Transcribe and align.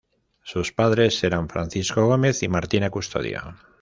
Sus 0.41 0.71
padres 0.71 1.23
eran 1.23 1.47
Francisco 1.47 2.03
Gómez 2.07 2.41
y 2.41 2.47
Martina 2.47 2.89
Custodio. 2.89 3.55